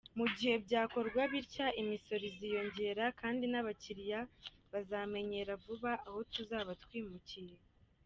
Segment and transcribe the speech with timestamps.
[0.17, 4.19] Mu gihe byakorwa bitya imisoro iziyongera kandi n’abakiliya
[4.71, 7.55] bazamenyera vuba aho tuzaba twimukiye.